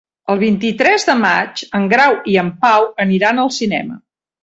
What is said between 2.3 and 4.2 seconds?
i en Pau aniran al cinema.